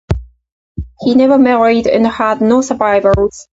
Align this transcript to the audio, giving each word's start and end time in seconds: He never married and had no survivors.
He 1.01 1.13
never 1.13 1.37
married 1.37 1.85
and 1.85 2.07
had 2.07 2.41
no 2.41 2.61
survivors. 2.63 3.47